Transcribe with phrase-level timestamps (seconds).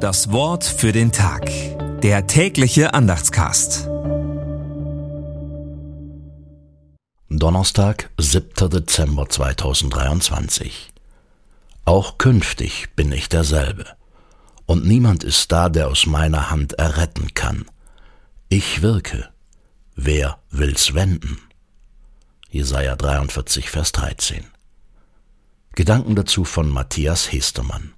[0.00, 1.50] Das Wort für den Tag.
[2.00, 3.86] Der tägliche Andachtscast.
[7.28, 8.70] Donnerstag, 7.
[8.70, 10.90] Dezember 2023.
[11.84, 13.84] Auch künftig bin ich derselbe.
[14.64, 17.66] Und niemand ist da, der aus meiner Hand erretten kann.
[18.48, 19.28] Ich wirke.
[19.96, 21.36] Wer will's wenden?
[22.48, 24.46] Jesaja 43, Vers 13.
[25.74, 27.92] Gedanken dazu von Matthias Hestermann.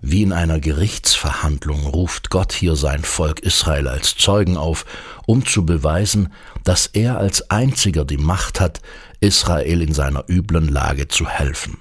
[0.00, 4.84] Wie in einer Gerichtsverhandlung ruft Gott hier sein Volk Israel als Zeugen auf,
[5.26, 6.32] um zu beweisen,
[6.64, 8.80] dass er als einziger die Macht hat,
[9.20, 11.78] Israel in seiner üblen Lage zu helfen.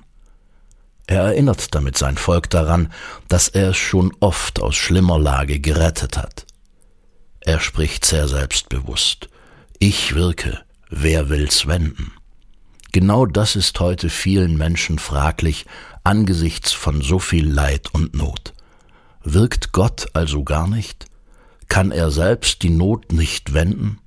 [1.07, 2.91] Er erinnert damit sein Volk daran,
[3.27, 6.45] dass er es schon oft aus schlimmer Lage gerettet hat.
[7.41, 9.29] Er spricht sehr selbstbewusst.
[9.77, 12.13] Ich wirke, wer will's wenden?
[12.95, 15.65] Genau das ist heute vielen Menschen fraglich
[16.05, 18.53] angesichts von so viel Leid und Not.
[19.21, 21.07] Wirkt Gott also gar nicht?
[21.67, 23.99] Kann er selbst die Not nicht wenden?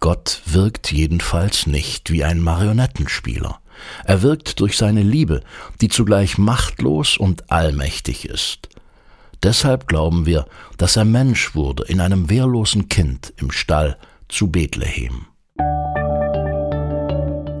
[0.00, 3.60] Gott wirkt jedenfalls nicht wie ein Marionettenspieler.
[4.04, 5.42] Er wirkt durch seine Liebe,
[5.82, 8.70] die zugleich machtlos und allmächtig ist.
[9.42, 10.46] Deshalb glauben wir,
[10.78, 13.98] dass er Mensch wurde in einem wehrlosen Kind im Stall
[14.30, 15.26] zu Bethlehem.